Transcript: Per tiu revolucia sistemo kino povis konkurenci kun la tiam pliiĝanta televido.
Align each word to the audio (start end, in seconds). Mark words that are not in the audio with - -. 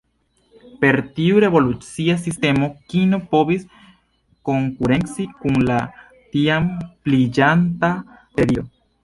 Per 0.83 0.95
tiu 1.17 1.41
revolucia 1.43 2.15
sistemo 2.21 2.69
kino 2.93 3.19
povis 3.35 3.67
konkurenci 4.51 5.27
kun 5.45 5.61
la 5.69 5.79
tiam 6.33 6.67
pliiĝanta 6.89 7.93
televido. 8.17 8.67